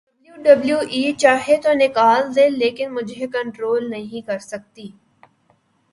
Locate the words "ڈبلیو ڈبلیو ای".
0.17-1.01